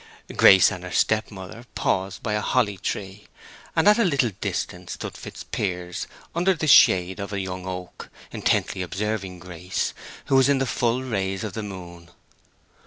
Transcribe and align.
Grace 0.35 0.71
and 0.71 0.83
her 0.83 0.89
step 0.91 1.29
mother 1.29 1.67
paused 1.75 2.23
by 2.23 2.33
a 2.33 2.41
holly 2.41 2.75
tree; 2.79 3.27
and 3.75 3.87
at 3.87 3.99
a 3.99 4.03
little 4.03 4.31
distance 4.41 4.93
stood 4.93 5.15
Fitzpiers 5.15 6.07
under 6.33 6.55
the 6.55 6.65
shade 6.65 7.19
of 7.19 7.31
a 7.31 7.39
young 7.39 7.67
oak, 7.67 8.09
intently 8.31 8.81
observing 8.81 9.37
Grace, 9.37 9.93
who 10.25 10.35
was 10.35 10.49
in 10.49 10.57
the 10.57 10.65
full 10.65 11.03
rays 11.03 11.43
of 11.43 11.53
the 11.53 11.61
moon. 11.61 12.09